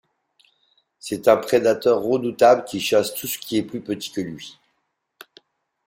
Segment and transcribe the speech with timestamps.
[0.97, 4.57] C'est un prédateur redoutable qui chasse tout ce qui est plus petit que lui.